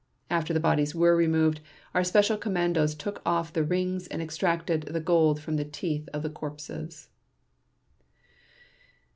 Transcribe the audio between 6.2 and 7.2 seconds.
the corpses."